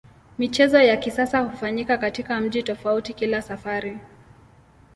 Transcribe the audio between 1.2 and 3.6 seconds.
hufanyika katika mji tofauti kila